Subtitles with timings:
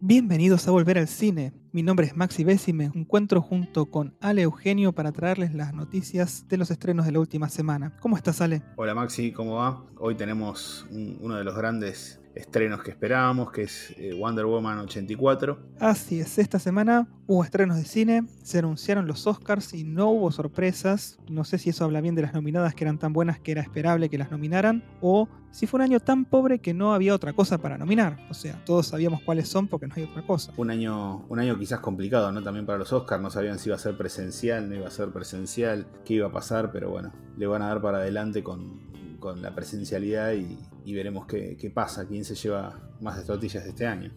[0.00, 1.52] Bienvenidos a Volver al Cine.
[1.72, 5.74] Mi nombre es Maxi Bessi y me encuentro junto con Ale Eugenio para traerles las
[5.74, 7.96] noticias de los estrenos de la última semana.
[8.00, 8.62] ¿Cómo estás, Ale?
[8.76, 9.84] Hola Maxi, ¿cómo va?
[9.98, 14.78] Hoy tenemos un- uno de los grandes estrenos que esperábamos, que es eh, Wonder Woman
[14.78, 15.58] 84.
[15.80, 20.30] Así es, esta semana hubo estrenos de cine, se anunciaron los Oscars y no hubo
[20.30, 21.18] sorpresas.
[21.28, 23.60] No sé si eso habla bien de las nominadas que eran tan buenas que era
[23.60, 27.32] esperable que las nominaran, o si fue un año tan pobre que no había otra
[27.32, 28.18] cosa para nominar.
[28.30, 30.52] O sea, todos sabíamos cuáles son porque no hay otra cosa.
[30.56, 32.42] Un año, un año quizás complicado, ¿no?
[32.42, 35.10] También para los Oscars, no sabían si iba a ser presencial, no iba a ser
[35.10, 38.80] presencial, qué iba a pasar, pero bueno, le van a dar para adelante con,
[39.18, 43.64] con la presencialidad y, y veremos qué, qué pasa, quién se lleva más de tortillas
[43.64, 44.10] de este año.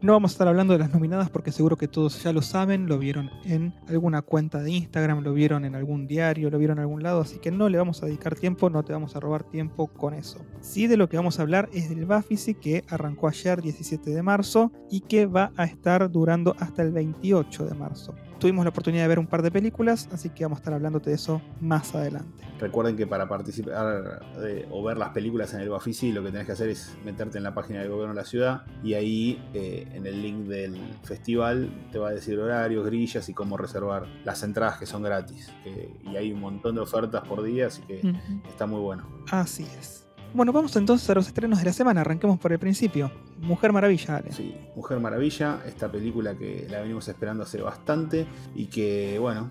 [0.00, 2.86] No vamos a estar hablando de las nominadas porque seguro que todos ya lo saben,
[2.86, 6.82] lo vieron en alguna cuenta de Instagram, lo vieron en algún diario, lo vieron en
[6.82, 9.44] algún lado, así que no le vamos a dedicar tiempo, no te vamos a robar
[9.44, 10.44] tiempo con eso.
[10.60, 14.22] Sí de lo que vamos a hablar es del Bafisi que arrancó ayer 17 de
[14.22, 18.14] marzo y que va a estar durando hasta el 28 de marzo.
[18.38, 21.10] Tuvimos la oportunidad de ver un par de películas, así que vamos a estar hablándote
[21.10, 22.44] de eso más adelante.
[22.60, 26.46] Recuerden que para participar de- o ver las películas en el Bafisi lo que tenés
[26.46, 29.88] que hacer es meterte en la página del gobierno de la ciudad y ahí eh,
[29.92, 34.42] en el link del festival te va a decir horarios, grillas y cómo reservar las
[34.42, 35.50] entradas que son gratis.
[36.04, 38.02] Y hay un montón de ofertas por día, así que
[38.48, 39.06] está muy bueno.
[39.30, 40.05] Así es.
[40.36, 43.10] Bueno, vamos entonces a los estrenos de la semana, arranquemos por el principio.
[43.38, 44.32] Mujer Maravilla, Ale.
[44.32, 49.50] Sí, Mujer Maravilla, esta película que la venimos esperando hace bastante y que, bueno,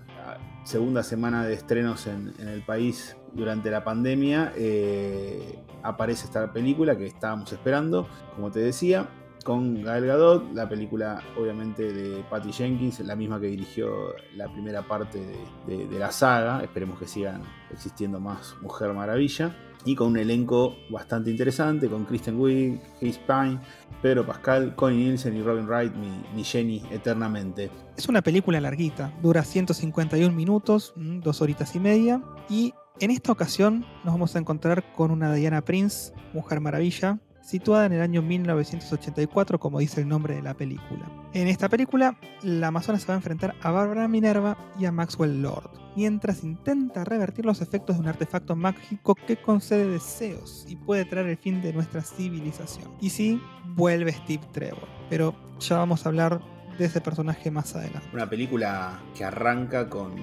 [0.62, 6.96] segunda semana de estrenos en, en el país durante la pandemia, eh, aparece esta película
[6.96, 9.08] que estábamos esperando, como te decía,
[9.46, 14.82] con Gael Gadot, la película obviamente de Patty Jenkins, la misma que dirigió la primera
[14.82, 15.24] parte
[15.68, 19.56] de, la saga, esperemos que sigan existiendo más Mujer Maravilla.
[19.84, 23.60] Y con un elenco bastante interesante, con Kristen Wiig, Chris Pine,
[24.02, 27.70] Pedro Pascal, Connie Nielsen y Robin Wright, mi, mi Jenny eternamente.
[27.96, 33.30] Es una película larguita, dura 151 minutos, mm, dos horitas y media, y en esta
[33.30, 38.22] ocasión nos vamos a encontrar con una Diana Prince, Mujer Maravilla, situada en el año
[38.22, 41.08] 1984, como dice el nombre de la película.
[41.32, 45.42] En esta película, la Amazona se va a enfrentar a Bárbara Minerva y a Maxwell
[45.42, 51.04] Lord, mientras intenta revertir los efectos de un artefacto mágico que concede deseos y puede
[51.04, 52.90] traer el fin de nuestra civilización.
[53.00, 53.40] Y sí,
[53.76, 56.40] vuelve Steve Trevor, pero ya vamos a hablar
[56.76, 58.08] de ese personaje más adelante.
[58.12, 60.16] Una película que arranca con,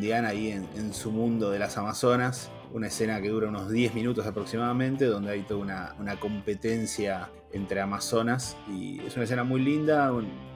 [0.00, 2.52] Diana ahí en su mundo de las Amazonas.
[2.72, 5.60] Una escena que dura unos 10 minutos aproximadamente, donde hay toda
[5.98, 8.56] una, competencia entre Amazonas.
[8.68, 10.10] Y es una escena muy linda,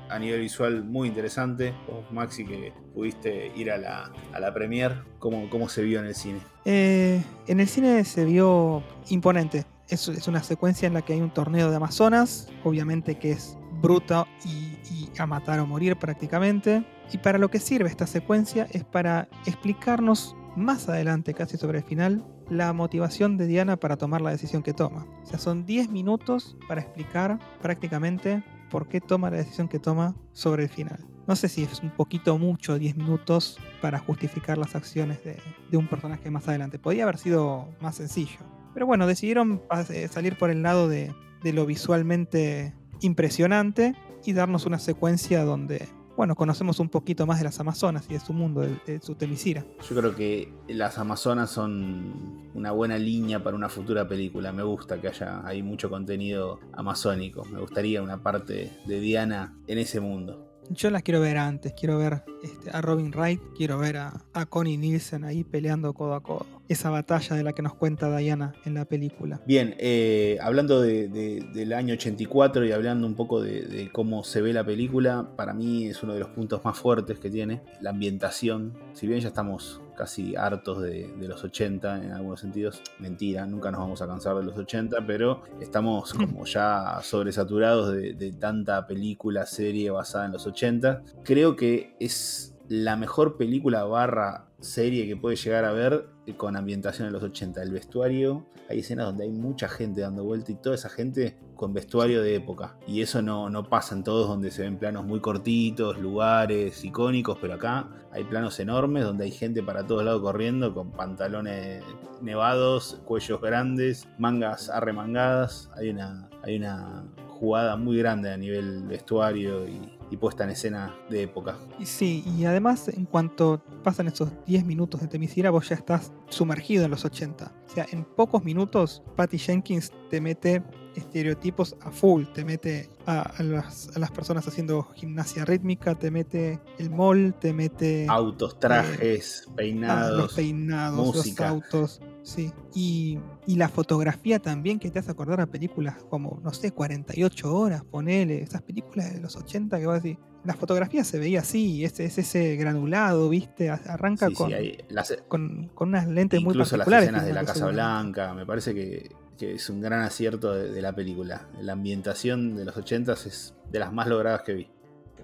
[0.09, 1.75] a nivel visual muy interesante.
[1.87, 6.06] Vos, Maxi, que pudiste ir a la, a la premiere, ¿cómo, ¿cómo se vio en
[6.06, 6.41] el cine?
[6.65, 9.65] Eh, en el cine se vio imponente.
[9.88, 13.56] Es, es una secuencia en la que hay un torneo de Amazonas, obviamente que es
[13.81, 16.84] bruta y, y a matar o morir prácticamente.
[17.12, 21.84] Y para lo que sirve esta secuencia es para explicarnos más adelante, casi sobre el
[21.84, 25.06] final, la motivación de Diana para tomar la decisión que toma.
[25.22, 30.14] O sea, son 10 minutos para explicar prácticamente por qué toma la decisión que toma
[30.32, 31.04] sobre el final.
[31.26, 35.38] No sé si es un poquito mucho 10 minutos para justificar las acciones de,
[35.70, 36.78] de un personaje más adelante.
[36.78, 38.38] Podría haber sido más sencillo.
[38.74, 41.12] Pero bueno, decidieron eh, salir por el lado de,
[41.42, 43.94] de lo visualmente impresionante
[44.24, 48.21] y darnos una secuencia donde, bueno, conocemos un poquito más de las Amazonas y de
[48.21, 49.65] su mundo, de, de su temisira.
[49.88, 54.53] Yo creo que las Amazonas son una buena línea para una futura película.
[54.53, 57.44] Me gusta que haya ahí mucho contenido amazónico.
[57.44, 60.43] Me gustaría una parte de Diana en ese mundo.
[60.71, 64.47] Yo las quiero ver antes, quiero ver este, a Robin Wright, quiero ver a, a
[64.47, 66.55] Connie Nielsen ahí peleando codo a codo.
[66.69, 69.41] Esa batalla de la que nos cuenta Diana en la película.
[69.47, 74.25] Bien, eh, hablando de- de- del año 84 y hablando un poco de, de cómo
[74.25, 77.62] se ve la película, para mí es uno de los puntos más fuertes que tiene,
[77.81, 78.72] la ambientación.
[78.94, 83.81] Si bien ya estamos casi hartos de, los 80 en algunos sentidos, mentira, nunca nos
[83.81, 89.91] vamos a cansar de los 80, pero estamos como ya sobresaturados de tanta película, serie
[89.91, 91.03] basada en los 80.
[91.22, 97.06] Creo que es la mejor película barra serie que puede llegar a ver con ambientación
[97.06, 97.62] en los 80.
[97.62, 101.72] El vestuario, hay escenas donde hay mucha gente dando vuelta y toda esa gente con
[101.72, 102.76] vestuario de época.
[102.86, 107.38] Y eso no, no pasa en todos donde se ven planos muy cortitos, lugares icónicos,
[107.41, 111.84] pero acá hay planos enormes donde hay gente para todos lados corriendo con pantalones
[112.22, 115.70] nevados, cuellos grandes, mangas arremangadas.
[115.76, 120.94] Hay una, hay una jugada muy grande a nivel vestuario y, y puesta en escena
[121.10, 121.56] de época.
[121.84, 126.84] Sí, y además en cuanto pasan esos 10 minutos de Temisira, vos ya estás sumergido
[126.84, 127.53] en los 80.
[127.66, 130.62] O sea, en pocos minutos Patty Jenkins te mete
[130.94, 136.10] estereotipos a full, te mete a, a las, a las personas haciendo gimnasia rítmica, te
[136.10, 140.16] mete el mall, te mete Autos, trajes, ah, peinados.
[140.18, 141.50] los peinados, música.
[141.50, 142.52] los autos, sí.
[142.74, 147.54] Y, y la fotografía también que te hace acordar a películas como, no sé, 48
[147.54, 150.18] horas, ponele, esas películas de los 80 que vas a decir.
[150.44, 153.70] La fotografía se veía así, es, es ese granulado, ¿viste?
[153.70, 157.08] Arranca Sí, con, sí, las- con, con unas lentes muy incluso las particulares.
[157.08, 160.82] escenas de la Casa Blanca, me parece que, que es un gran acierto de, de
[160.82, 161.48] la película.
[161.60, 164.70] La ambientación de los 80 es de las más logradas que vi.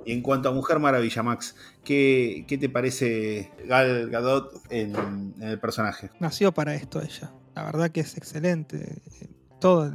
[0.05, 5.59] Y en cuanto a Mujer Maravilla, Max, ¿qué, qué te parece Gal Gadot en, el
[5.59, 6.11] personaje?
[6.21, 7.33] nació para esto ella.
[7.55, 9.03] La verdad que es excelente.
[9.61, 9.93] Todo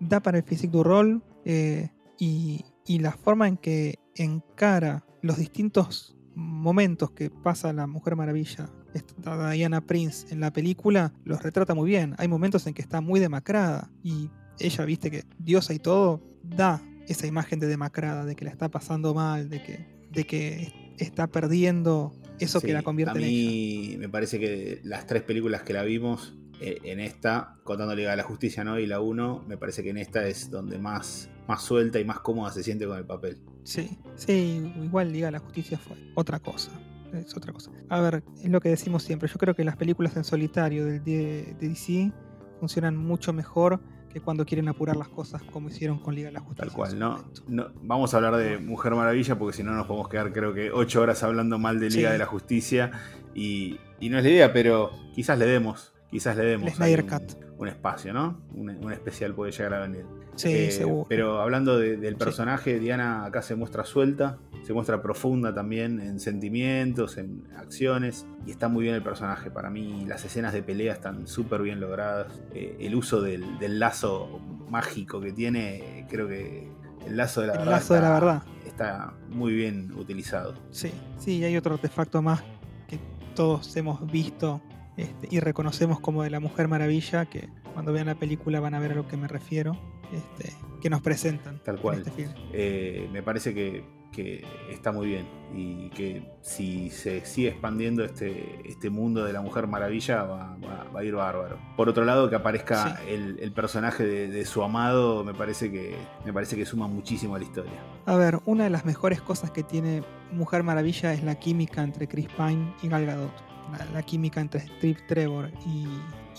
[0.00, 5.38] da para el physique du rol eh, y, y la forma en que encara los
[5.38, 11.74] distintos momentos que pasa la Mujer Maravilla, esta Diana Prince en la película, los retrata
[11.74, 12.14] muy bien.
[12.18, 16.82] Hay momentos en que está muy demacrada y ella, viste que diosa y todo, da
[17.08, 21.26] esa imagen de demacrada, de que la está pasando mal, de que, de que está
[21.26, 23.50] perdiendo eso que la convierte a en ella.
[23.50, 28.10] mí me parece que las tres películas que la vimos, eh, en esta, contando Liga
[28.10, 28.78] de la Justicia ¿no?
[28.78, 32.20] y la 1, me parece que en esta es donde más, más suelta y más
[32.20, 33.38] cómoda se siente con el papel.
[33.62, 36.72] Sí, sí, igual Liga de la Justicia fue otra cosa.
[37.12, 37.70] Es otra cosa.
[37.88, 39.28] A ver, es lo que decimos siempre.
[39.28, 42.12] Yo creo que las películas en solitario del de, de DC
[42.58, 43.80] funcionan mucho mejor
[44.12, 46.64] que cuando quieren apurar las cosas como hicieron con Liga de la Justicia.
[46.66, 47.24] Tal cual, ¿no?
[47.46, 50.70] no Vamos a hablar de Mujer Maravilla porque si no nos podemos quedar creo que
[50.70, 52.12] ocho horas hablando mal de Liga Sí.
[52.12, 52.90] de la Justicia
[53.34, 57.08] y, y no es la idea, pero quizás le demos, quizás le demos Snyder un,
[57.10, 57.22] Cut.
[57.58, 58.40] un espacio, ¿no?
[58.54, 60.04] Un, un especial puede llegar a venir.
[60.36, 61.06] Sí, Eh, seguro.
[61.08, 66.20] Pero hablando de- del personaje, Diana acá se muestra suelta, se muestra profunda también en
[66.20, 69.50] sentimientos, en acciones, y está muy bien el personaje.
[69.50, 72.40] Para mí las escenas de pelea están súper bien logradas.
[72.54, 76.68] Eh, el uso del, del lazo mágico que tiene, creo que
[77.06, 77.72] el lazo de la El verdad.
[77.72, 78.42] lazo de la está- verdad.
[78.66, 80.54] Está muy bien utilizado.
[80.70, 82.42] Sí, sí, hay otro artefacto más
[82.86, 82.98] que
[83.34, 84.60] todos hemos visto
[84.96, 88.80] este, y reconocemos como de la Mujer Maravilla, que cuando vean la película van a
[88.80, 89.72] ver a lo que me refiero,
[90.12, 91.98] este, que nos presentan Tal cual.
[91.98, 92.30] este film.
[92.52, 98.60] Eh, me parece que, que está muy bien y que si se sigue expandiendo este,
[98.68, 101.58] este mundo de la Mujer Maravilla va, va- va a ir bárbaro.
[101.76, 103.04] Por otro lado, que aparezca Sí.
[103.14, 107.34] el, el personaje de, de su amado me parece, que, me parece que suma muchísimo
[107.34, 107.72] a la historia.
[108.06, 110.02] A ver, una de las mejores cosas que tiene
[110.32, 113.32] Mujer Maravilla es la química entre Chris Pine y Gal Gadot.
[113.78, 115.86] La, la química entre Strip Trevor y,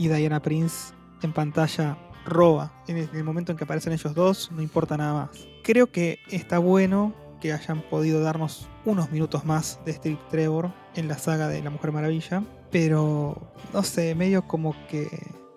[0.04, 2.72] y Diana Prince en pantalla roba.
[2.88, 5.48] En el momento en que aparecen ellos dos, no importa nada más.
[5.64, 11.08] Creo que está bueno que hayan podido darnos unos minutos más de Strip Trevor en
[11.08, 15.08] la saga de la Mujer Maravilla, pero no sé, medio como que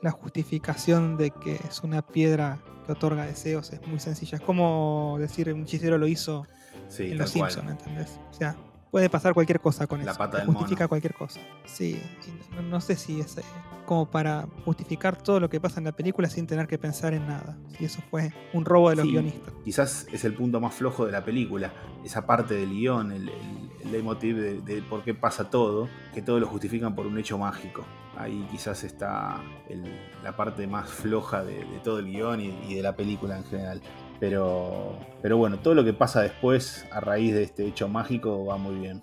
[0.02, 4.38] la justificación de que es una piedra que otorga deseos es muy sencilla.
[4.38, 6.46] Es como decir un hechicero lo hizo
[6.88, 7.30] Sí, en Los.
[7.30, 8.20] Simpsons, ¿entendés?
[8.30, 8.56] O sea,
[8.92, 10.18] puede pasar cualquier cosa con La eso.
[10.18, 10.88] pata justifica mono.
[10.90, 11.40] cualquier cosa.
[11.64, 13.42] Sí, y no, no sé si es eh,
[13.86, 17.26] como para justificar todo lo que pasa en la película sin tener que pensar en
[17.26, 17.56] nada.
[17.76, 19.10] Si eso fue un robo de los Sí.
[19.12, 19.54] guionistas.
[19.64, 21.72] Quizás es el punto más flojo de la película,
[22.04, 26.20] esa parte del guion, el, el, el leitmotiv de, de por qué pasa todo, que
[26.22, 27.84] todo lo justifican por un hecho mágico.
[28.18, 29.40] Ahí quizás está
[29.70, 33.38] el- la parte más floja de, de todo el guion y, y de la película
[33.38, 33.80] en general.
[34.20, 38.56] Pero, pero bueno, todo lo que pasa después a raíz de este hecho mágico va
[38.56, 39.02] muy bien.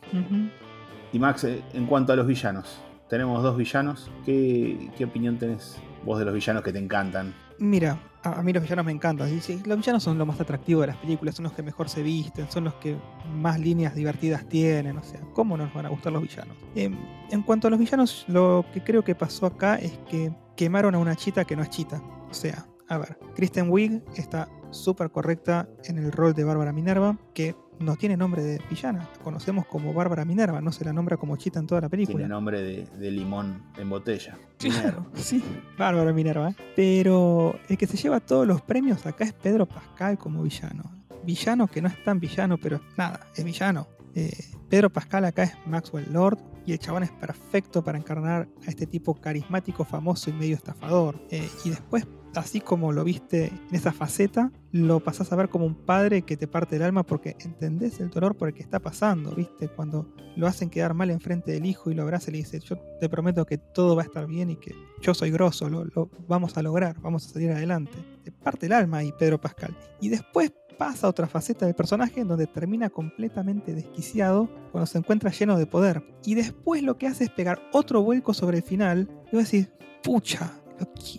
[1.11, 4.09] Y Max, eh, en cuanto a los villanos, tenemos dos villanos.
[4.25, 7.33] ¿Qué, qué opinión tenés vos de los villanos que te encantan?
[7.57, 9.29] Mira, a, mí los villanos me encantan.
[9.29, 11.89] Sí, sí, Los villanos son lo más atractivo de las películas, son los que mejor
[11.89, 12.97] se visten, son los que
[13.33, 14.97] más líneas divertidas tienen.
[14.97, 16.57] O sea, ¿cómo nos van a gustar los villanos?
[16.75, 16.95] Em,
[17.31, 20.99] en cuanto a los villanos, lo que creo que pasó acá es que quemaron a
[20.99, 22.01] una chita que no es chita.
[22.29, 27.17] O sea, a ver, Kristen Wiig está súper correcta en el rol de Bárbara Minerva,
[27.33, 29.09] que no tiene nombre de villana.
[29.15, 32.17] La conocemos como Bárbara Minerva, no se la nombra como chita en toda la película.
[32.17, 34.37] Tiene nombre de, de limón en botella.
[34.57, 35.43] Claro, sí,
[35.77, 36.53] bárbaro Minerva.
[36.75, 40.83] Pero el que se lleva todos los premios acá es Pedro Pascal como villano.
[41.23, 43.87] Villano que no es tan villano, pero nada, es villano.
[44.15, 44.31] Eh,
[44.69, 48.85] Pedro Pascal acá es Maxwell Lord y el chabón es perfecto para encarnar a este
[48.85, 51.19] tipo carismático, famoso y medio estafador.
[51.29, 52.05] Eh, y después
[52.35, 56.37] así como lo viste en esa faceta, lo pasás a ver como un padre que
[56.37, 59.67] te parte el alma porque entendés el dolor por el que está pasando, ¿viste?
[59.67, 62.77] Cuando lo hacen quedar mal enfrente del hijo y lo abraza y le dice, yo
[62.99, 66.57] te prometo que todo va a estar bien y que yo soy grosso, lo, vamos
[66.57, 67.97] a lograr, vamos a salir adelante.
[68.23, 69.75] Te parte el alma ahí Pedro Pascal.
[69.99, 74.97] Y después pasa a otra faceta del personaje en donde termina completamente desquiciado cuando se
[74.97, 76.03] encuentra lleno de poder.
[76.23, 79.69] Y después lo que hace es pegar otro vuelco sobre el final y vos decís,
[80.01, 80.53] pucha,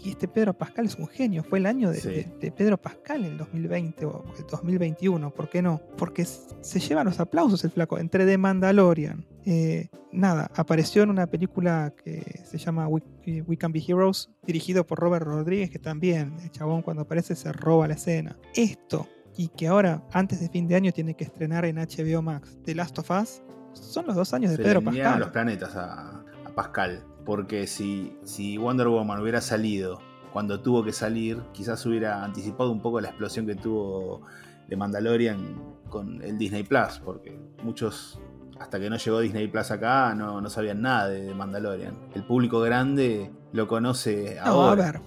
[0.04, 1.42] este Pedro Pascal es un genio.
[1.42, 5.30] Fue el año de, Pedro Pascal en el 2020 o el 2021.
[5.30, 5.80] ¿Por qué no?
[5.96, 7.98] Porque se lleva los aplausos el flaco.
[7.98, 9.26] Entre The Mandalorian.
[9.46, 13.02] Eh, nada, apareció en una película que se llama We,
[13.46, 17.52] We, Can Be Heroes, dirigido por Robert Rodríguez, que también el chabón cuando aparece se
[17.52, 18.36] roba la escena.
[18.54, 22.58] Esto, y que ahora, antes de fin de año, tiene que estrenar en HBO Max
[22.64, 25.20] The Last of Us, son los dos años de Pedro Pascal.
[25.20, 26.24] los planetas a
[26.54, 27.04] Pascal.
[27.30, 30.00] Porque si, si Wonder Woman hubiera salido
[30.32, 34.22] cuando tuvo que salir, quizás hubiera anticipado un poco la explosión que tuvo
[34.66, 38.20] de Mandalorian con el Disney Plus, porque muchos,
[38.58, 41.96] hasta que no llegó Disney Plus acá, no, no sabían nada de, Mandalorian.
[42.16, 44.88] El público grande lo conoce ahora.
[44.88, 45.00] a ver,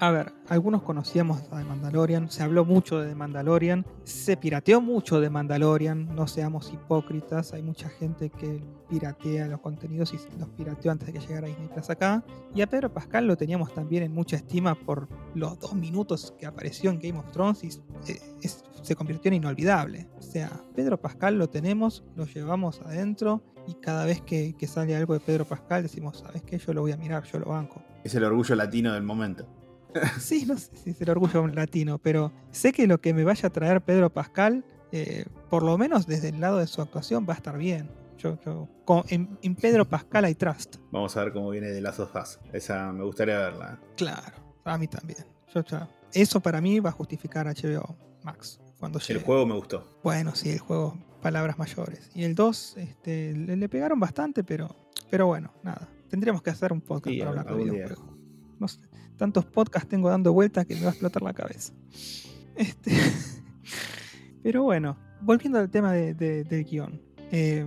[0.00, 4.80] a ver, algunos conocíamos a The Mandalorian, se habló mucho de The Mandalorian, se pirateó
[4.80, 10.48] mucho de Mandalorian, no seamos hipócritas, hay mucha gente que piratea los contenidos y los
[10.50, 12.24] pirateó antes de que llegara Disney Plus acá.
[12.54, 16.46] Y a Pedro Pascal lo teníamos también en mucha estima por los dos minutos que
[16.46, 17.68] apareció en Game of Thrones y
[18.10, 18.20] eh,
[18.82, 20.08] se convirtió en inolvidable.
[20.16, 24.94] O sea, Pedro Pascal lo tenemos, lo llevamos adentro y cada vez que, que sale
[24.94, 26.58] algo de Pedro Pascal decimos, ¿sabes qué?
[26.58, 27.82] Yo lo voy a mirar, yo lo banco.
[28.04, 29.57] Es el orgullo latino del momento.
[30.20, 33.48] Sí, no sé si es el orgullo latino, pero sé que lo que me vaya
[33.48, 37.34] a traer Pedro Pascal, eh, por lo menos desde el lado de su actuación, va
[37.34, 37.90] a estar bien.
[38.18, 38.36] Yo,
[39.08, 40.76] en, Pedro Pascal hay trust.
[40.90, 42.10] Vamos a ver cómo viene de las dos
[42.52, 43.78] Esa me gustaría verla.
[43.96, 45.24] Claro, a mí también.
[46.12, 48.60] eso para mí va a justificar HBO Max.
[48.78, 50.00] Cuando El juego me gustó.
[50.04, 52.10] Bueno, sí, el juego, palabras mayores.
[52.14, 54.74] Y el 2 este, le, pegaron bastante, pero,
[55.10, 55.88] pero bueno, nada.
[56.08, 58.07] Tendríamos que hacer un podcast para hablar de videojuegos.
[58.58, 58.80] No sé
[59.18, 61.74] tantos podcasts tengo dando vueltas que me va a explotar la cabeza.
[62.56, 62.92] Este,
[64.42, 67.02] pero bueno, volviendo al tema del guion.
[67.30, 67.66] Eh,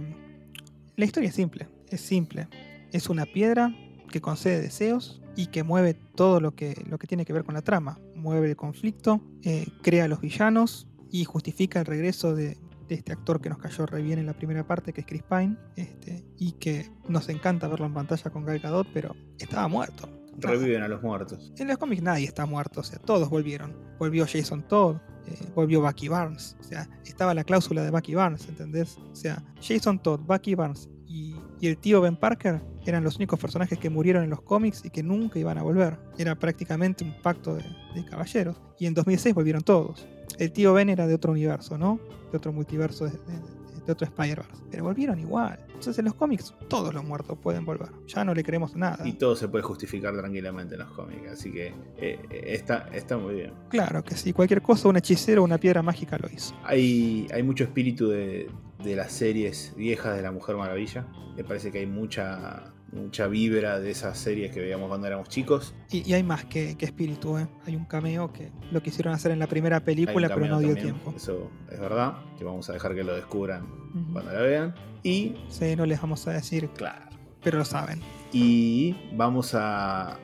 [0.96, 2.48] la historia es simple, es simple.
[2.92, 3.76] Es una piedra
[4.10, 6.76] que concede deseos y que mueve todo lo que,
[7.08, 8.00] tiene que ver con la trama.
[8.16, 12.58] Mueve el conflicto, eh, crea a los villanos y justifica el regreso de,
[12.90, 15.56] este actor que nos cayó re bien en la primera parte, que es Chris Pine,
[15.78, 20.21] este, y que nos encanta verlo en pantalla con Gal Gadot, pero estaba muerto.
[20.38, 21.54] Reviven a los muertos.
[21.58, 23.76] En los cómics nadie está muerto, o sea, todos volvieron.
[24.00, 24.98] Volvió Jason Todd,
[25.28, 28.98] eh, volvió Bucky Barnes, o sea, estaba la cláusula de Bucky Barnes, ¿entendés?
[29.12, 33.78] O sea, Jason Todd, Bucky Barnes y, el tío Ben Parker eran los únicos personajes
[33.78, 36.00] que murieron en los cómics y que nunca iban a volver.
[36.18, 37.64] Era prácticamente un pacto de,
[38.10, 38.60] caballeros.
[38.80, 40.08] Y en 2006 volvieron todos.
[40.40, 42.00] El tío Ben era de otro universo, ¿no?
[42.32, 44.64] De otro multiverso de, de otro Spider-Verse.
[44.70, 45.60] Pero volvieron igual.
[45.68, 47.90] Entonces en los cómics todos los muertos pueden volver.
[48.08, 49.08] Ya no le creemos nada.
[49.08, 51.32] Y todo se puede justificar tranquilamente en los cómics.
[51.32, 53.54] Así que eh, está, está muy bien.
[53.70, 54.34] Claro que sí.
[54.34, 56.56] Cualquier cosa, un hechicero o una piedra mágica lo hizo.
[56.64, 58.50] Hay, hay mucho espíritu de,
[58.84, 61.08] de las series viejas de la Mujer Maravilla.
[61.36, 65.74] Me parece que hay mucha mucha vibra de esas series que veíamos cuando éramos chicos.
[65.92, 67.48] Y, hay más que, espíritu, ¿eh?
[67.66, 71.14] hay un cameo que lo quisieron hacer en la primera película, pero no dio tiempo.
[71.16, 73.68] Eso es verdad, que vamos a dejar que lo descubran
[74.12, 74.76] cuando la vean.
[75.04, 75.36] Y.
[75.50, 76.70] Sí, no les vamos a decir.
[76.70, 77.10] Claro.
[77.44, 78.00] Pero lo saben.
[78.32, 80.20] Y vamos a,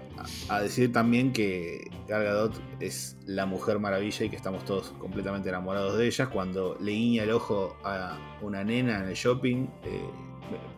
[0.50, 5.50] a decir también que Gal Gadot es la mujer maravilla y que estamos todos completamente
[5.50, 6.28] enamorados de ella.
[6.28, 10.10] Cuando le guiña el ojo a una nena en el shopping, eh,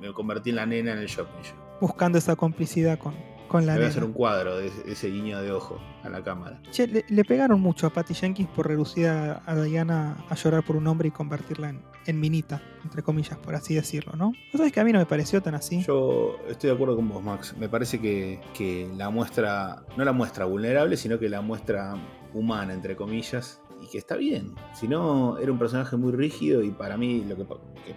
[0.01, 1.43] me, convertí en la nena en el shopping
[1.79, 3.13] buscando esa complicidad con,
[3.47, 6.61] con la Voy a hacer un cuadro de ese guiño de ojo a la cámara.
[6.71, 10.87] Che, le, pegaron mucho a Patty Jenkins por reducir a, Diana a llorar por un
[10.87, 11.73] hombre y convertirla
[12.05, 14.33] en, minita, entre comillas, por así decirlo, ¿no?
[14.51, 15.83] ¿Sabes que a mí no me pareció tan así?
[15.83, 17.55] Yo estoy de acuerdo con vos, Max.
[17.57, 21.95] Me parece que, que la muestra, no la muestra vulnerable, sino que la muestra
[22.33, 24.55] humana, entre comillas, y que está bien.
[24.73, 27.45] Si no, era un personaje muy rígido y para mí lo que,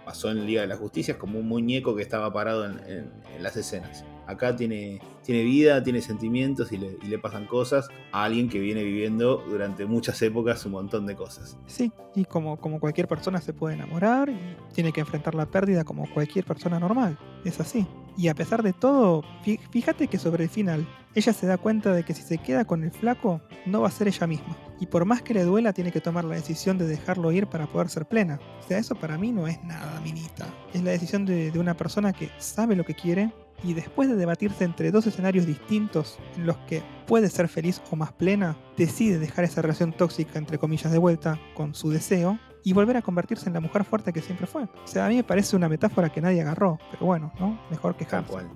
[0.05, 3.11] pasó en Liga de la Justicia es como un muñeco que estaba parado en,
[3.41, 4.05] las escenas.
[4.27, 9.45] Acá tiene, tiene vida, tiene sentimientos y le, pasan cosas a alguien que viene viviendo
[9.49, 11.59] durante muchas épocas un montón de cosas.
[11.67, 15.85] Sí, y como, como cualquier persona se puede enamorar y tiene que enfrentar la pérdida
[15.85, 17.19] como cualquier persona normal.
[17.45, 17.87] Es así.
[18.17, 19.23] Y a pesar de todo,
[19.71, 22.85] fíjate que sobre el final, ella se da cuenta de que si se queda con
[22.85, 24.57] el flaco, no va a ser ella misma.
[24.81, 27.66] Y por más que le duela, tiene que tomar la decisión de dejarlo ir para
[27.66, 28.40] poder ser plena.
[28.61, 30.47] O sea, eso para mí no es nada, minita.
[30.73, 34.64] Es la decisión de, una persona que sabe lo que quiere, y después de debatirse
[34.64, 39.45] entre dos escenarios distintos en los que puede ser feliz o más plena, decide dejar
[39.45, 43.54] esa relación tóxica entre comillas de vuelta con su deseo y volver a convertirse en
[43.54, 44.64] la mujer fuerte que siempre fue.
[44.64, 47.61] O sea, a mí me parece una metáfora que nadie agarró, pero bueno, ¿no?
[47.71, 48.50] Mejor que Tal cual.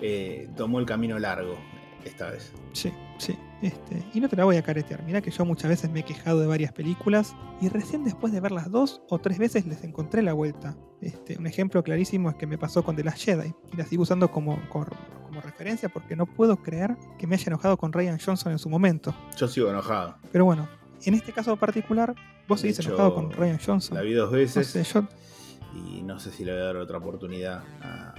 [0.00, 1.56] Eh, tomó el camino largo
[2.08, 2.52] esta vez.
[2.72, 3.36] Sí, sí.
[3.62, 5.02] Este, y no te la voy a caretear.
[5.04, 8.40] Mira que yo muchas veces me he quejado de varias películas y recién después de
[8.40, 10.76] verlas dos o tres veces les encontré la vuelta.
[11.00, 14.02] Este, un ejemplo clarísimo es que me pasó con The Last Jedi y la sigo
[14.02, 14.86] usando como, como,
[15.42, 19.14] referencia porque no puedo creer que me haya enojado con Ryan Johnson en su momento.
[19.36, 20.16] Yo sigo enojado.
[20.30, 20.68] Pero bueno,
[21.02, 22.14] en este caso particular,
[22.46, 23.96] vos seguís enojado con Ryan Johnson.
[23.96, 24.76] La vi dos veces.
[24.76, 25.08] No sé, yo
[25.74, 28.14] y no sé si le voy a dar otra oportunidad a,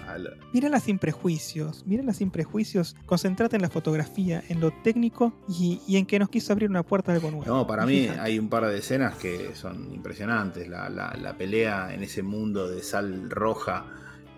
[0.53, 6.05] Mírala sin prejuicios, mírala sin prejuicios, concentrate en la fotografía, en lo técnico y, en
[6.05, 7.45] que nos quiso abrir una puerta de algo nuevo.
[7.45, 10.67] No, para mí hay un par de escenas que son impresionantes.
[10.69, 13.85] La, pelea en ese mundo de sal roja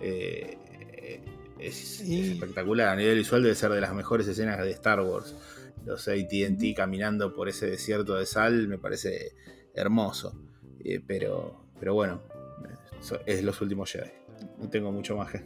[0.01, 0.57] eh,
[1.59, 2.89] es, espectacular.
[2.89, 5.35] A nivel visual debe ser de las mejores escenas de Star Wars.
[5.85, 9.33] Los ATT caminando por ese desierto de sal me parece
[9.75, 10.33] hermoso.
[10.83, 12.21] Eh, pero, pero bueno,
[13.25, 14.11] es los últimos Jedi.
[14.59, 15.43] No tengo mucho más que.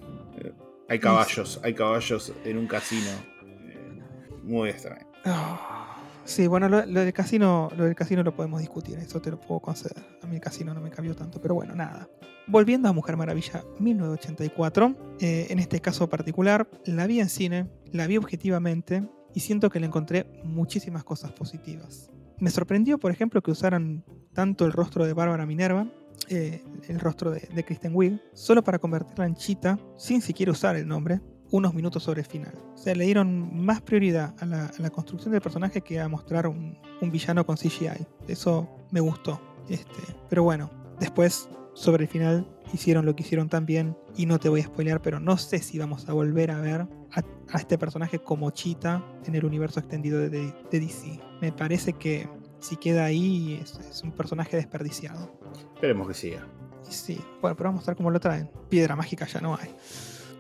[0.89, 3.10] Hay caballos, hay caballos en un casino.
[3.43, 4.01] Eh,
[4.43, 5.08] muy extraño.
[5.25, 9.39] Ah, sí, bueno, lo, del casino, lo del casino lo podemos discutir, eso te lo
[9.39, 10.03] puedo conceder.
[10.22, 12.10] A mí el casino no me cambió tanto, pero bueno, nada.
[12.48, 18.08] Volviendo a Mujer Maravilla 1984, eh, en este caso particular, la vi en cine, la
[18.08, 22.10] vi objetivamente y siento que le encontré muchísimas cosas positivas.
[22.39, 24.03] Me sorprendió, por ejemplo, que usaran
[24.34, 25.88] tanto el rostro de Bárbara Minerva
[26.30, 30.88] eh, el rostro de, Kristen Wiig, solo para convertirla en Chita, sin siquiera usar el
[30.88, 31.20] nombre,
[31.51, 32.54] unos minutos sobre el final.
[32.74, 36.78] O sea, le dieron más prioridad a la, construcción del personaje que a mostrar un,
[37.01, 38.06] villano con CGI.
[38.28, 39.42] Eso me gustó.
[39.70, 43.98] Este, pero bueno, después, sobre el final, hicieron lo que hicieron también.
[44.16, 46.88] Y no te voy a spoilear, pero no sé si vamos a volver a ver
[47.12, 47.24] a,
[47.58, 51.20] este personaje como Chita en el universo extendido de, de DC.
[51.42, 52.30] Me parece que
[52.62, 55.38] si queda ahí es, un personaje desperdiciado.
[55.75, 56.48] Esperemos que siga.
[56.88, 58.50] Sí, bueno, pero vamos a ver cómo lo traen.
[58.70, 59.74] Piedra mágica ya no hay.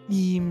[0.07, 0.41] Y,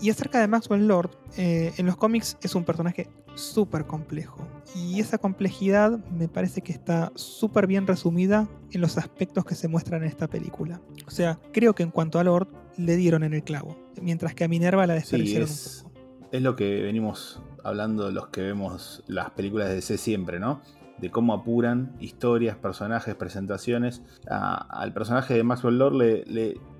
[0.00, 4.46] y acerca de Maxwell Lord, eh, en los cómics es un personaje súper complejo.
[4.74, 9.68] Y esa complejidad me parece que está súper bien resumida en los aspectos que se
[9.68, 10.80] muestran en esta película.
[11.06, 13.76] O sea, creo que en cuanto a Lord, le dieron en el clavo.
[14.00, 16.28] Mientras que a Minerva la desperdiciaron es, un poco.
[16.32, 20.60] Es lo que venimos hablando los que vemos las películas de DC siempre, ¿no?
[21.04, 24.00] De cómo apuran historias, personajes, presentaciones.
[24.26, 26.24] al personaje de Maxwell Lord le,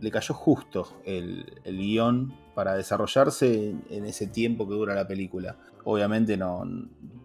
[0.00, 5.56] le, cayó justo el, guion para desarrollarse en, ese tiempo que dura la película.
[5.84, 6.64] Obviamente no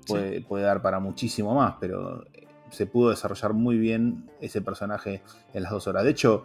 [0.05, 2.25] puede, puede, dar para muchísimo más, pero
[2.69, 6.03] se pudo desarrollar muy bien ese personaje en las dos horas.
[6.03, 6.43] De hecho,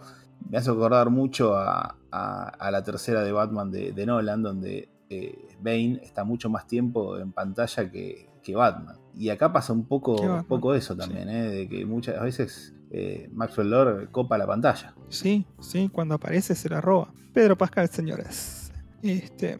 [0.48, 6.22] me hace acordar mucho a, la tercera de Batman de, Nolan, donde eh, Bane está
[6.22, 8.96] mucho más tiempo en pantalla que, que Batman.
[9.16, 11.48] Y acá pasa un poco, un poco eso también, ¿eh?
[11.48, 14.94] de que muchas veces eh, Maxwell Lord copa la pantalla.
[15.08, 17.12] Sí, sí, cuando aparece se la roba.
[17.32, 18.72] Pedro Pascal, señores.
[19.02, 19.58] Este,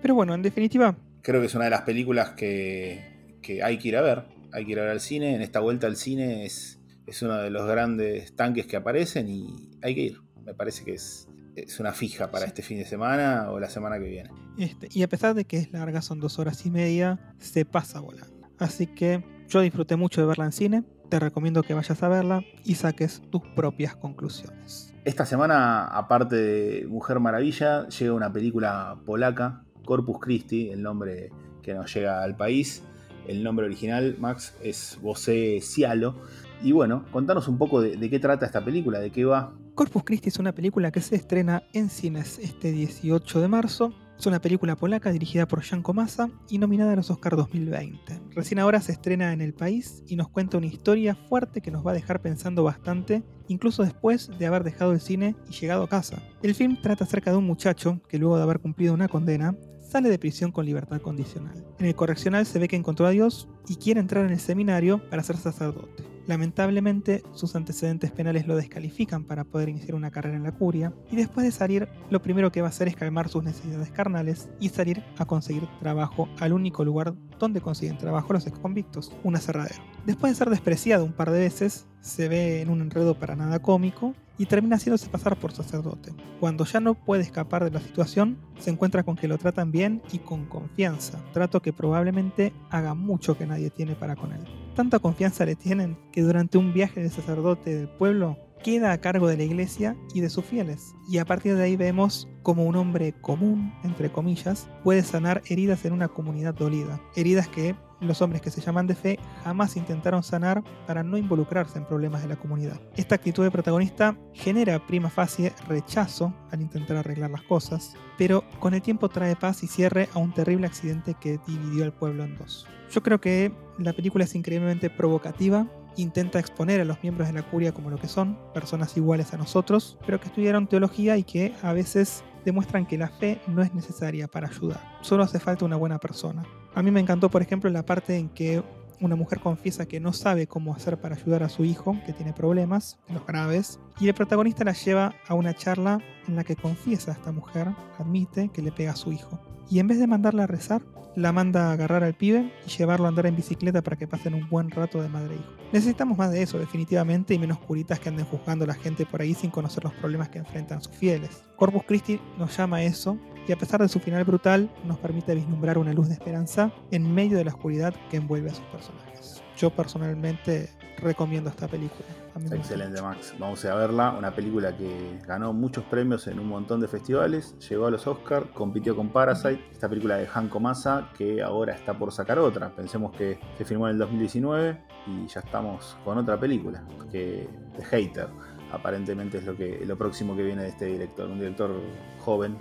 [0.00, 0.96] pero bueno, en definitiva.
[1.22, 4.24] Creo que es una de las películas que, que hay que ir a ver.
[4.52, 5.34] Hay que ir a ver al cine.
[5.34, 9.70] En esta vuelta al cine es, es uno de los grandes tanques que aparecen y
[9.82, 10.20] hay que ir.
[10.44, 13.98] Me parece que es, es una fija para este fin de semana o la semana
[13.98, 14.30] que viene.
[14.58, 18.00] Este, y a pesar de que es larga, son dos horas y media, se pasa
[18.00, 18.48] volando.
[18.58, 22.42] Así que yo disfruté mucho de verla en cine, te recomiendo que vayas a verla
[22.64, 24.92] y saques tus propias conclusiones.
[25.04, 31.30] Esta semana, aparte de Mujer Maravilla, llega una película polaca, Corpus Christi, el nombre
[31.62, 32.82] que nos llega al país.
[33.28, 36.16] El nombre original, Max, es Vosé Cialo.
[36.62, 39.52] Y bueno, contanos un poco de, de qué trata esta película, de qué va.
[39.74, 44.26] Corpus Christi es una película que se estrena en cines este 18 de marzo es
[44.26, 48.22] una película polaca dirigida por Jan Komasa y nominada a los Oscars 2020.
[48.34, 51.86] Recién ahora se estrena en el país y nos cuenta una historia fuerte que nos
[51.86, 55.88] va a dejar pensando bastante, incluso después de haber dejado el cine y llegado a
[55.88, 56.22] casa.
[56.42, 60.08] El film trata acerca de un muchacho que luego de haber cumplido una condena, sale
[60.08, 61.66] de prisión con libertad condicional.
[61.78, 64.98] En el correccional se ve que encontró a Dios y quiere entrar en el seminario
[65.10, 66.15] para ser sacerdote.
[66.26, 71.16] Lamentablemente, sus antecedentes penales lo descalifican para poder iniciar una carrera en la curia, y
[71.16, 74.70] después de salir, lo primero que va a hacer es calmar sus necesidades carnales y
[74.70, 79.82] salir a conseguir trabajo al único lugar donde consiguen trabajo los exconvictos, un aserradero.
[80.04, 83.58] Después de ser despreciado un par de veces, se ve en un enredo para nada
[83.58, 86.12] cómico y termina haciéndose pasar por sacerdote.
[86.40, 90.02] Cuando ya no puede escapar de la situación, se encuentra con que lo tratan bien
[90.12, 94.44] y con confianza, trato que probablemente haga mucho que nadie tiene para con él.
[94.74, 99.28] Tanta confianza le tienen que durante un viaje del sacerdote del pueblo queda a cargo
[99.28, 100.94] de la iglesia y de sus fieles.
[101.08, 105.84] Y a partir de ahí vemos como un hombre común, entre comillas, puede sanar heridas
[105.84, 107.00] en una comunidad dolida.
[107.14, 111.78] Heridas que los hombres que se llaman de fe jamás intentaron sanar para no involucrarse
[111.78, 112.80] en problemas de la comunidad.
[112.96, 118.74] Esta actitud de protagonista genera prima facie rechazo al intentar arreglar las cosas, pero con
[118.74, 122.36] el tiempo trae paz y cierre a un terrible accidente que dividió al pueblo en
[122.36, 122.66] dos.
[122.90, 127.42] Yo creo que la película es increíblemente provocativa, intenta exponer a los miembros de la
[127.42, 131.54] curia como lo que son, personas iguales a nosotros, pero que estudiaron teología y que
[131.62, 135.76] a veces demuestran que la fe no es necesaria para ayudar, solo hace falta una
[135.76, 136.44] buena persona.
[136.76, 138.62] A mí me encantó, por ejemplo, la parte en que
[139.00, 142.34] una mujer confiesa que no sabe cómo hacer para ayudar a su hijo, que tiene
[142.34, 147.12] problemas, los graves, y el protagonista la lleva a una charla en la que confiesa
[147.12, 149.40] a esta mujer, admite que le pega a su hijo.
[149.70, 150.82] Y en vez de mandarla a rezar,
[151.16, 154.34] la manda a agarrar al pibe y llevarlo a andar en bicicleta para que pasen
[154.34, 155.52] un buen rato de madre e hijo.
[155.72, 159.22] Necesitamos más de eso, definitivamente, y menos curitas que anden juzgando a la gente por
[159.22, 161.42] ahí sin conocer los problemas que enfrentan sus fieles.
[161.56, 165.34] Corpus Christi nos llama a eso, y a pesar de su final brutal, nos permite
[165.34, 169.42] vislumbrar una luz de esperanza en medio de la oscuridad que envuelve a sus personajes.
[169.56, 172.06] Yo personalmente recomiendo esta película.
[172.52, 173.34] Excelente, Max.
[173.38, 174.14] Vamos a verla.
[174.18, 178.50] Una película que ganó muchos premios en un montón de festivales, llegó a los Oscars,
[178.52, 182.74] compitió con Parasite, esta película de Hanko Masa, que ahora está por sacar otra.
[182.74, 187.84] Pensemos que se filmó en el 2019 y ya estamos con otra película, que The
[187.84, 188.28] Hater.
[188.72, 191.70] Aparentemente es lo, que, lo próximo que viene de este director, un director
[192.18, 192.58] joven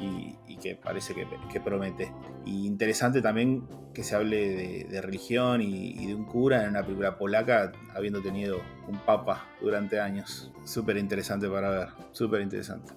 [0.00, 2.12] y, que parece que, promete.
[2.44, 7.16] Y interesante también que se hable de, religión y, de un cura en una película
[7.16, 10.52] polaca, habiendo tenido un papa durante años.
[10.64, 12.92] Súper interesante para ver, súper interesante.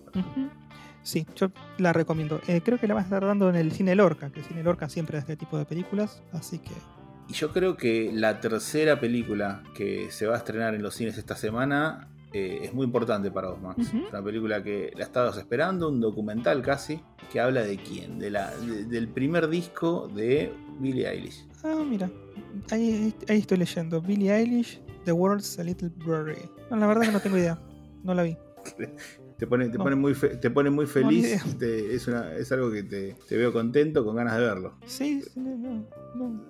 [1.04, 2.42] Sí, yo la recomiendo.
[2.48, 4.64] Eh, creo que la vas a estar dando en el cine Lorca, que el cine
[4.64, 6.72] Lorca siempre da este tipo de películas, así que...
[7.30, 11.18] Y yo creo que la tercera película que se va a estrenar en los cines
[11.18, 13.94] esta semana eh, es muy importante para vos, Max.
[13.94, 17.00] Es una película que la estabas esperando, un documental casi,
[17.32, 21.48] que habla de quién, de la, del primer disco de Billie Eilish.
[21.64, 22.10] Ah, mira,
[22.72, 24.02] ahí, estoy leyendo.
[24.02, 26.50] Billie Eilish, The World's a Little Blurry.
[26.72, 27.60] No, la verdad que no tengo idea,
[28.04, 28.36] no la vi.
[29.44, 33.18] te pone, te pone, muy, te pone muy feliz, es, una, es algo que te,
[33.28, 34.76] te, veo contento, con ganas de verlo.
[34.86, 36.44] Sí, sí no, no.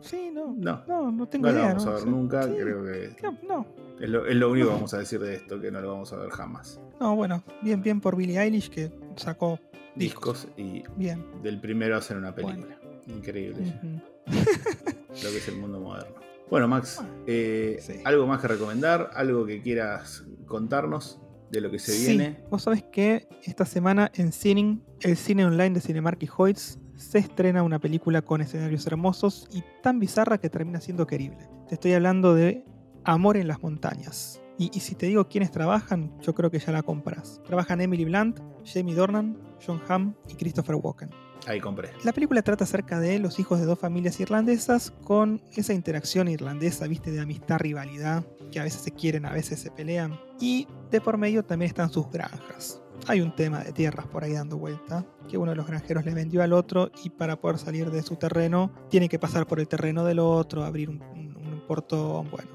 [0.00, 0.54] Sí, no.
[0.56, 1.74] No, no, no tengo idea.
[1.74, 3.14] No lo vamos a ver nunca, creo que.
[3.46, 3.66] No.
[4.00, 6.10] Es lo, es lo único que vamos a decir de esto, que no lo vamos
[6.14, 6.80] a ver jamás.
[6.98, 9.60] No, bueno, bien, bien por Billie Eilish que sacó
[9.94, 11.22] discos, y bien.
[11.42, 12.80] del primero hacer una película.
[13.06, 13.74] Increíble.
[14.24, 16.14] lo que es el mundo moderno.
[16.48, 19.10] Bueno, Max, eh, ¿algo más que recomendar?
[19.12, 22.06] ¿Algo que quieras contarnos de lo que se sí.
[22.06, 22.40] viene?
[22.50, 27.18] Vos sabés que esta semana en Cining, el cine online de Cinemark y Hoyts, se
[27.18, 31.48] estrena una película con escenarios hermosos y tan bizarra que termina siendo querible.
[31.68, 32.64] Te estoy hablando de
[33.04, 34.40] Amor en las montañas.
[34.58, 37.40] Y, si te digo quiénes trabajan, yo creo que ya la compras.
[37.46, 41.08] Trabajan Emily Blunt, Jamie Dornan, John Hamm y Christopher Walken.
[41.46, 41.92] Ahí compré.
[42.04, 46.86] La película trata acerca de los hijos de dos familias irlandesas con esa interacción irlandesa,
[46.86, 50.18] viste, de amistad, rivalidad, que a veces se quieren, a veces se pelean.
[50.40, 52.82] Y de por medio también están sus granjas.
[53.06, 56.12] Hay un tema de tierras por ahí dando vuelta, que uno de los granjeros le
[56.12, 59.68] vendió al otro y para poder salir de su terreno tiene que pasar por el
[59.68, 62.50] terreno del otro, abrir un, un portón, bueno,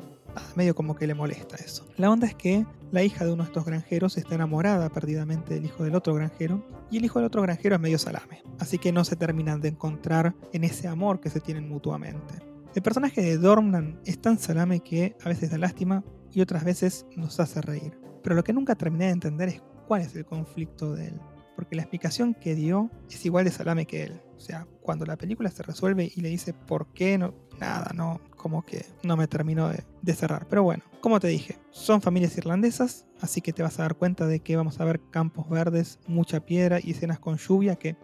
[0.55, 1.85] medio como que le molesta eso.
[1.97, 5.65] La onda es que la hija de uno de estos granjeros está enamorada perdidamente del
[5.65, 8.91] hijo del otro granjero y el hijo del otro granjero es medio salame, así que
[8.91, 12.54] no se terminan de encontrar en ese amor que se tienen mutuamente.
[12.75, 17.05] El personaje de Dornan es tan salame que a veces da lástima y otras veces
[17.15, 17.97] nos hace reír.
[18.21, 21.21] Pero lo que nunca terminé de entender es cuál es el conflicto de él.
[21.55, 24.21] Porque la explicación que dio es igual de salame que él.
[24.35, 28.19] O sea, cuando la película se resuelve y le dice por qué, no, nada, no,
[28.35, 30.45] como que no me terminó de, cerrar.
[30.49, 34.27] Pero bueno, como te dije, son familias irlandesas, así que te vas a dar cuenta
[34.27, 37.95] de que vamos a ver campos verdes, mucha piedra y escenas con lluvia que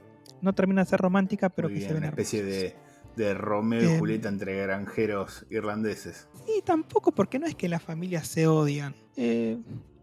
[0.41, 2.73] no terminan de ser romántica, pero que se ven Una especie de,
[3.15, 6.27] de Romeo y eh, Julieta entre granjeros irlandeses.
[6.47, 8.95] Y tampoco porque no es que las familias se odian.
[9.15, 9.57] Eh,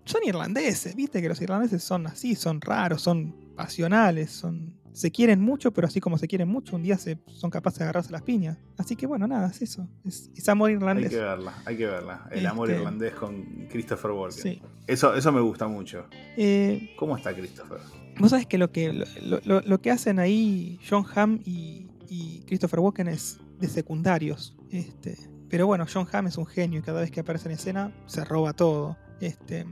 [0.05, 5.41] son irlandeses, viste que los irlandeses son así, son raros, son pasionales, son se quieren
[5.41, 8.23] mucho, pero así como se quieren mucho, un día se, son capaces de agarrarse las
[8.23, 8.59] piñas.
[8.77, 9.89] Así que bueno, nada, es eso.
[10.05, 11.07] Es, amor irlandés.
[11.07, 12.29] Hay que verla, hay que verla.
[12.33, 14.43] El amor este, irlandés con Christopher Walken.
[14.43, 14.63] Sí.
[14.89, 16.07] Eso, eso me gusta mucho.
[16.37, 17.79] Eh, ¿Cómo está Christopher?
[18.19, 21.88] Vos sabés que lo que, lo, que hacen ahí John Hamm y,
[22.47, 24.57] Christopher Walken es de secundarios.
[24.71, 25.17] Este,
[25.49, 28.25] pero bueno, John Hamm es un genio y cada vez que aparece en escena se
[28.25, 28.97] roba todo.
[29.21, 29.67] Este,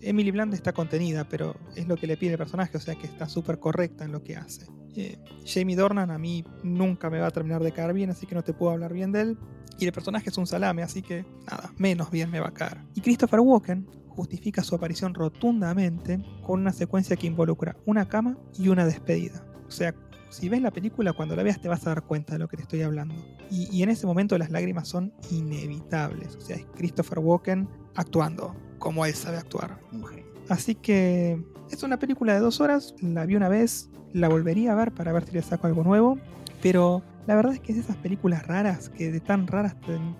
[0.00, 3.06] Emily Blunt está contenida, pero es lo que le pide el personaje, o sea que
[3.06, 4.66] está súper correcta en lo que hace.
[4.96, 8.34] Eh, Jamie Dornan a mí nunca me va a terminar de caer bien, así que
[8.34, 9.38] no te puedo hablar bien de él.
[9.78, 12.78] Y el personaje es un salame, así que nada, menos bien me va a caer.
[12.94, 18.68] Y Christopher Walken, justifica su aparición rotundamente con una secuencia que involucra una cama y
[18.68, 19.44] una despedida.
[19.66, 19.94] O sea,
[20.30, 22.56] si ves la película, cuando la veas te vas a dar cuenta de lo que
[22.56, 23.14] te estoy hablando.
[23.50, 26.36] Y, en ese momento las lágrimas son inevitables.
[26.36, 29.78] O sea, es Christopher Walken actuando como él sabe actuar.
[30.48, 34.74] Así que es una película de dos horas, la vi una vez, la volvería a
[34.74, 36.18] ver para ver si le saco algo nuevo,
[36.62, 39.76] pero la verdad es que es esas películas raras que de tan raras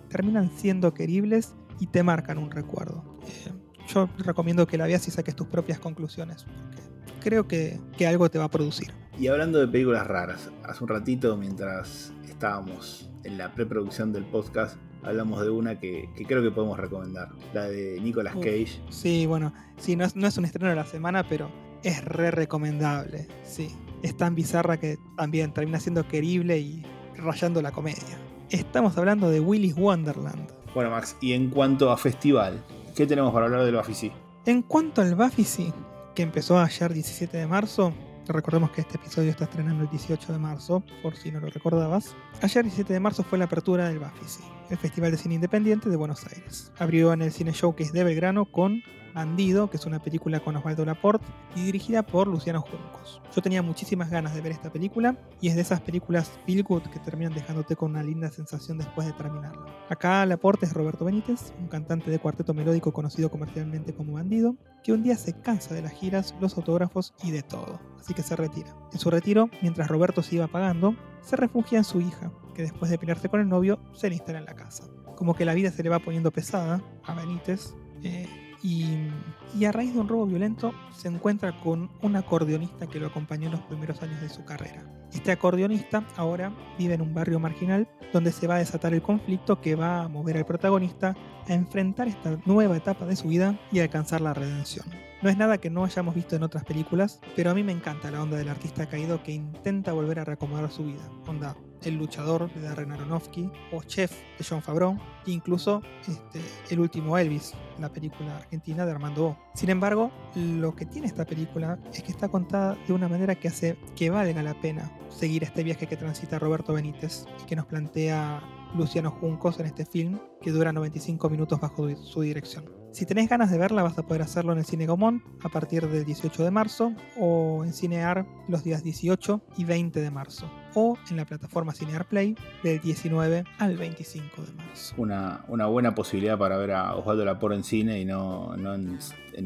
[0.08, 3.18] terminan siendo queribles y te marcan un recuerdo.
[3.26, 3.52] Eh,
[3.88, 6.79] yo recomiendo que la veas y saques tus propias conclusiones, porque
[7.20, 8.92] creo que, que algo te va a producir.
[9.18, 14.76] Y hablando de películas raras, hace un ratito mientras estábamos en la preproducción del podcast,
[15.02, 18.80] hablamos de una que, creo que podemos recomendar, la de Nicolas Cage.
[18.88, 21.50] Sí, bueno, sí, no es, no es un estreno de la semana, pero
[21.82, 23.74] es re recomendable, sí.
[24.02, 26.82] Es tan bizarra que también termina siendo querible y
[27.16, 28.18] rayando la comedia.
[28.48, 30.50] Estamos hablando de Willy's Wonderland.
[30.74, 32.64] Bueno, Max, y en cuanto a festival,
[32.96, 34.10] ¿qué tenemos para hablar del Bafisi?
[34.46, 35.72] En cuanto al Bafisi,
[36.20, 37.94] que empezó ayer 17 de marzo,
[38.26, 42.14] Recordemos que este episodio está estrenando el 18 de marzo, por si no lo recordabas.
[42.42, 45.96] Ayer, 17 de marzo, fue la apertura del Bafisi, el Festival de Cine Independiente de
[45.96, 46.70] Buenos Aires.
[46.78, 48.82] Abrió en el Cine Showcase de Belgrano con
[49.14, 53.20] Bandido, que es una película con Osvaldo Laporte y dirigida por Luciano Juncos.
[53.34, 56.82] Yo tenía muchísimas ganas de ver esta película y es de esas películas feel good
[56.82, 59.66] que terminan dejándote con una linda sensación después de terminarla.
[59.88, 64.92] Acá Laporte es Roberto Benítez, un cantante de cuarteto melódico conocido comercialmente como Bandido, que
[64.92, 68.36] un día se cansa de las giras, los autógrafos y de todo, así que se
[68.36, 68.74] retira.
[68.92, 72.90] En su retiro, mientras Roberto se iba pagando, se refugia en su hija, que después
[72.90, 74.84] de pelearse con el novio, se instala en la casa.
[75.16, 79.94] Como que la vida se le va poniendo pesada a Benítez, eh, y, a raíz
[79.94, 84.02] de un robo violento se encuentra con un acordeonista que lo acompañó en los primeros
[84.02, 84.84] años de su carrera.
[85.12, 89.60] Este acordeonista ahora vive en un barrio marginal donde se va a desatar el conflicto
[89.60, 91.16] que va a mover al protagonista
[91.48, 94.86] a enfrentar esta nueva etapa de su vida y alcanzar la redención.
[95.22, 98.10] No es nada que no hayamos visto en otras películas, pero a mí me encanta
[98.10, 101.02] la onda del artista caído que intenta volver a reacomodar su vida.
[101.26, 106.40] Onda, el luchador de Darren Aronofsky o Chef de John Favreau, e incluso este,
[106.70, 109.38] el último Elvis, la película argentina de Armando O.
[109.54, 113.48] Sin embargo, lo que tiene esta película es que está contada de una manera que
[113.48, 117.66] hace que valga la pena seguir este viaje que transita Roberto Benítez y que nos
[117.66, 118.42] plantea
[118.76, 122.80] Luciano Juncos en este film que dura 95 minutos bajo su dirección.
[122.92, 125.86] Si tenés ganas de verla vas a poder hacerlo en el Cine Gomón a partir
[125.88, 130.98] del 18 de marzo o en Cinear los días 18 y 20 de marzo o
[131.08, 134.94] en la plataforma Cinear Play del 19 al 25 de marzo.
[134.96, 138.98] Una, una buena posibilidad para ver a Osvaldo Lapor en cine y no, en,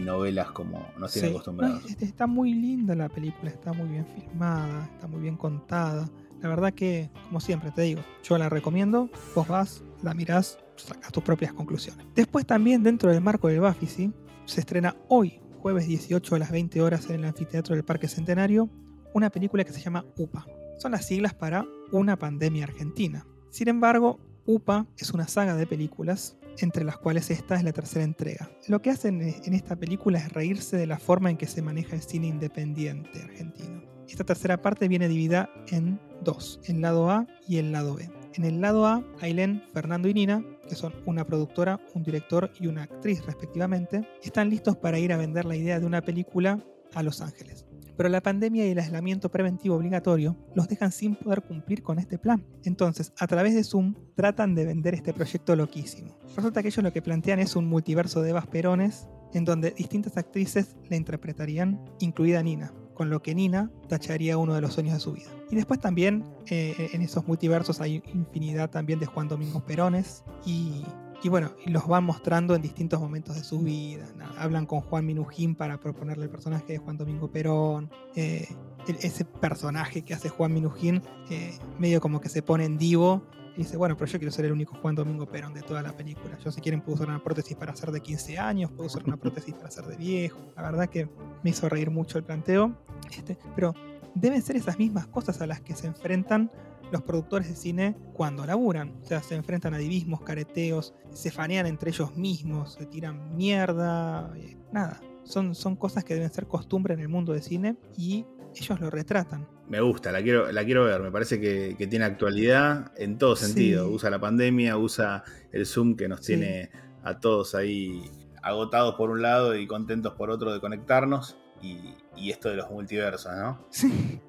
[0.04, 1.84] novelas como nos tiene acostumbrados.
[2.00, 6.08] está muy linda la película, está muy bien filmada, está muy bien contada.
[6.44, 11.10] La verdad que, como siempre te digo, yo la recomiendo, vos vas, la mirás sacas
[11.10, 12.04] tus propias conclusiones.
[12.14, 14.12] Después también dentro del marco del Bafisi
[14.44, 18.68] se estrena hoy, jueves 18 a las 20 horas en el anfiteatro del Parque Centenario,
[19.14, 20.44] una película que se llama UPA.
[20.76, 23.26] Son las siglas para Una pandemia argentina.
[23.48, 28.04] Sin embargo, UPA es una saga de películas, entre las cuales esta es la tercera
[28.04, 28.50] entrega.
[28.68, 31.96] Lo que hacen en esta película es reírse de la forma en que se maneja
[31.96, 33.93] el cine independiente argentino.
[34.08, 38.10] Esta tercera parte viene dividida en dos, el lado A y el lado B.
[38.34, 42.66] En el lado A, Ailén, Fernando y Nina, que son una productora, un director y
[42.66, 46.64] una actriz respectivamente, están listos para ir a vender la idea de una película
[46.94, 47.66] a Los Ángeles.
[47.96, 52.18] Pero la pandemia y el aislamiento preventivo obligatorio los dejan sin poder cumplir con este
[52.18, 52.44] plan.
[52.64, 56.18] Entonces, a través de Zoom, tratan de vender este proyecto loquísimo.
[56.34, 60.16] Resulta que ellos lo que plantean es un multiverso de Evas Perones, en donde distintas
[60.16, 65.00] actrices la interpretarían, incluida Nina con lo que Nina tacharía uno de los sueños de
[65.00, 65.30] su vida.
[65.50, 70.84] Y después también eh, en esos multiversos hay infinidad también de Juan Domingo Perones y,
[71.22, 74.06] y bueno, los van mostrando en distintos momentos de su vida.
[74.38, 77.90] hablan con Juan Minujín para proponerle el personaje de Juan Domingo Perón.
[78.14, 78.48] Eh,
[78.86, 83.22] ese personaje que hace Juan Minujín eh, medio como que se pone en divo
[83.56, 85.92] y dice, bueno, pero yo quiero ser el único Juan Domingo Perón de toda la
[85.92, 86.36] película.
[86.38, 89.16] Yo si quieren puedo usar una prótesis para hacer de 15 años, puedo usar una
[89.16, 90.40] prótesis para hacer de viejo.
[90.56, 91.08] La verdad que
[91.42, 92.76] me hizo reír mucho el planteo.
[93.16, 93.74] Este, pero
[94.14, 96.50] deben ser esas mismas cosas a las que se enfrentan
[96.90, 98.96] los productores de cine cuando laburan.
[99.02, 104.32] O sea, se enfrentan a divismos, careteos, se fanean entre ellos mismos, se tiran mierda,
[104.36, 105.00] eh, nada.
[105.24, 108.24] Son, son cosas que deben ser costumbre en el mundo de cine y
[108.56, 109.46] ellos lo retratan.
[109.68, 111.00] Me gusta, la quiero, la quiero ver.
[111.00, 113.88] Me parece que, tiene actualidad en todo sentido.
[113.88, 116.70] Usa la pandemia, usa el Zoom que nos tiene
[117.02, 118.10] a todos ahí
[118.42, 121.36] agotados por un lado y contentos por otro de conectarnos.
[121.62, 121.94] Y,
[122.30, 123.66] esto de los multiversos, ¿no?
[123.70, 124.20] Sí.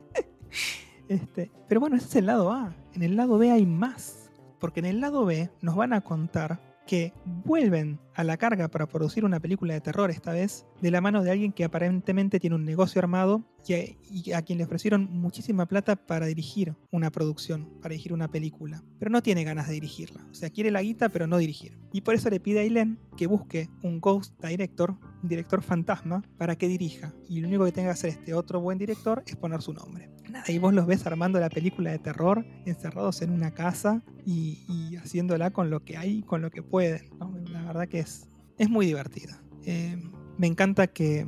[1.07, 2.73] Este, pero bueno, ese es el lado A.
[2.93, 4.31] En el lado B hay más.
[4.59, 8.87] Porque en el lado B nos van a contar que vuelven a la carga para
[8.87, 12.55] producir una película de terror esta vez, de la mano de alguien que aparentemente tiene
[12.55, 17.93] un negocio armado y a, quien le ofrecieron muchísima plata para dirigir una producción, para
[17.93, 18.83] dirigir una película.
[18.99, 20.25] Pero no tiene ganas de dirigirla.
[20.29, 21.77] O sea, quiere la guita pero no dirigir.
[21.91, 26.21] Y por eso le pide a Eileen que busque un ghost director, un director fantasma,
[26.37, 27.13] para que dirija.
[27.27, 30.09] Y lo único que tenga que hacer este otro buen director es poner su nombre.
[30.35, 34.97] Nada, y vos los ves armando la película de terror, encerrados en una casa y,
[34.97, 37.09] haciéndola con lo que hay, con lo que pueden.
[37.51, 39.41] La verdad que es, es muy divertida.
[39.63, 39.97] Eh,
[40.37, 41.25] me encanta que,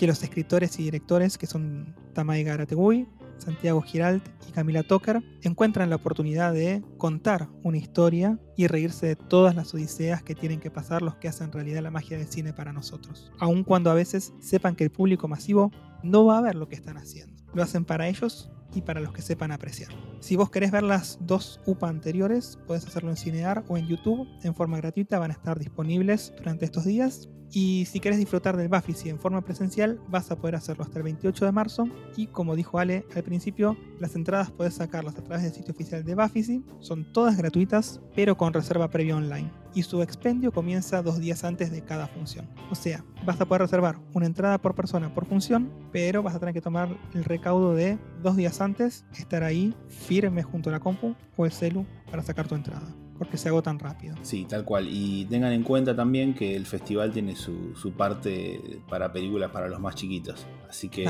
[0.00, 5.96] los escritores y directores, que son Tamay Garategui, Santiago Giralt y Camila Toker, encuentran la
[5.96, 11.02] oportunidad de contar una historia y reírse de todas las odiseas que tienen que pasar
[11.02, 14.74] los que hacen realidad la magia del cine para nosotros, aun cuando a veces sepan
[14.74, 15.70] que el público masivo
[16.02, 17.37] no va a ver lo que están haciendo.
[17.54, 19.90] Lo hacen para ellos y para los que sepan apreciar.
[20.20, 24.28] Si vos querés ver las dos UPA anteriores, puedes hacerlo en Cinear o en YouTube
[24.42, 27.28] en forma gratuita, van a estar disponibles durante estos días.
[27.52, 31.04] Y si querés disfrutar del Bafisi en forma presencial, vas a poder hacerlo hasta el
[31.04, 31.88] 28 de marzo.
[32.16, 36.04] Y como dijo Ale al principio, las entradas puedes sacarlas a través del sitio oficial
[36.04, 36.62] de Bafisi.
[36.80, 39.50] Son todas gratuitas, pero con reserva previa online.
[39.74, 42.48] Y su expendio comienza dos días antes de cada función.
[42.70, 46.40] O sea, vas a poder reservar una entrada por persona por función, pero vas a
[46.40, 50.80] tener que tomar el recaudo de dos días antes, estar ahí firme junto a la
[50.80, 54.16] compu o el celu para sacar tu entrada porque se agotan rápido.
[54.22, 54.88] Sí, tal cual.
[54.88, 59.80] Y tengan en cuenta también que el festival tiene su, parte para películas para los
[59.80, 60.46] más chiquitos.
[60.68, 61.04] Así que.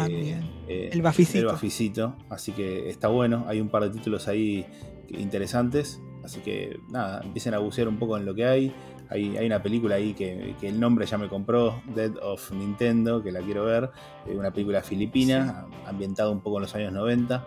[0.68, 1.38] Eh, el bafisito.
[1.38, 2.16] El bafisito.
[2.30, 3.44] Así que está bueno.
[3.48, 4.66] Hay un par de títulos ahí
[5.10, 6.00] interesantes.
[6.24, 8.74] Así que nada, empiecen a bucear un poco en lo que hay.
[9.10, 13.32] Hay, hay una película ahí que, el nombre ya me compró, Dead of Nintendo, que
[13.32, 13.90] la quiero ver.
[14.26, 17.46] Eh, una película filipina, ambientada un poco en los años 90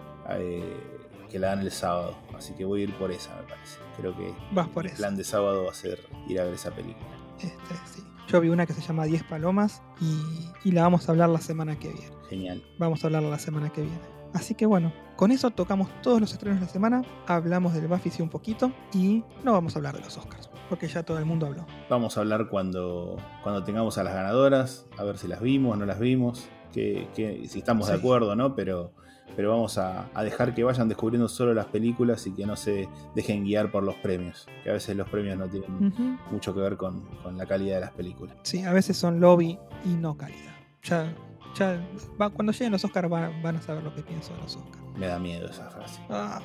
[1.32, 2.16] que la dan el sábado.
[2.38, 3.78] Así que voy a ir por esa, me parece.
[3.98, 6.72] Creo que Vas por el plan de sábado va a ser ir a ver esa
[6.72, 7.10] película.
[7.40, 8.04] Este, sí.
[8.28, 11.78] Yo vi una que se llama 10 Palomas y, la vamos a hablar la semana
[11.78, 12.12] que viene.
[12.30, 12.64] Genial.
[12.78, 14.00] Vamos a hablarla la semana que viene.
[14.34, 18.22] Así que bueno, con eso tocamos todos los estrenos de la semana, hablamos del Buffy
[18.22, 21.48] un poquito y no vamos a hablar de los Oscars, porque ya todo el mundo
[21.48, 21.66] habló.
[21.90, 25.86] Vamos a hablar cuando, cuando tengamos a las ganadoras, a ver si las vimos, no
[25.86, 27.10] las vimos, que,
[27.50, 28.56] si estamos de acuerdo, ¿no?
[28.56, 28.94] Pero
[29.36, 33.44] pero vamos a, dejar que vayan descubriendo solo las películas y que no se dejen
[33.44, 37.04] guiar por los premios, que a veces los premios no tienen mucho que ver con,
[37.36, 38.36] la calidad de las películas.
[38.44, 40.56] Sí, a veces son lobby y no calidad.
[40.84, 41.14] Ya,
[41.56, 41.80] ya
[42.18, 44.84] cuando lleguen los Oscars van, a saber lo que pienso de los Oscars.
[44.98, 46.02] Me da miedo esa frase.
[46.10, 46.42] Ah,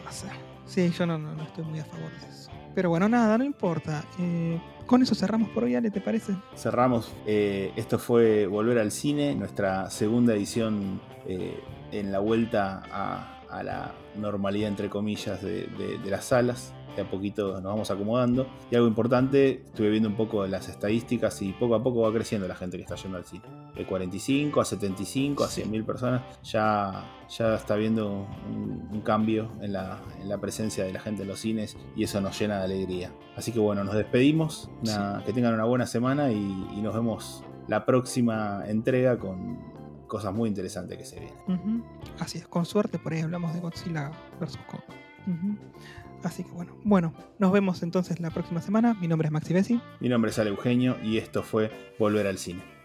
[0.64, 2.50] sí, yo no, no, estoy muy a favor de eso.
[2.74, 4.04] Pero bueno, nada, no importa.
[4.18, 6.36] Eh, con eso cerramos por hoy, Ale, ¿te parece?
[6.54, 7.12] Cerramos.
[7.26, 11.58] Eh, esto fue Volver al Cine, nuestra segunda edición eh,
[11.92, 16.72] en la vuelta a, la normalidad, entre comillas, de, las salas.
[16.94, 18.46] De a poquito nos vamos acomodando.
[18.70, 22.48] Y algo importante, estuve viendo un poco las estadísticas y poco a poco va creciendo
[22.48, 23.44] la gente que está yendo al cine.
[23.74, 29.74] De 45 a 75 a 100 mil personas, ya, ya está viendo un, cambio en
[29.74, 30.00] la,
[30.40, 33.12] presencia de la gente en los cines y eso nos llena de alegría.
[33.36, 34.70] Así que bueno, nos despedimos,
[35.26, 39.75] que tengan una buena semana y nos vemos la próxima entrega con
[40.06, 41.84] cosas muy interesantes que se vienen.
[42.18, 44.58] Así es, con suerte por ahí hablamos de Godzilla vs.
[44.68, 44.80] Kong.
[46.22, 48.94] Así que bueno, bueno, nos vemos entonces la próxima semana.
[48.94, 49.80] Mi nombre es Maxi Bessi.
[50.00, 52.75] Mi nombre es Ale Eugenio y esto fue Volver al Cine.